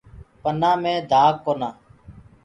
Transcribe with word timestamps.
پنآ 0.41 0.71
مي 0.81 0.93
دآگ 1.11 1.33
ڪونآ۔ 1.43 1.69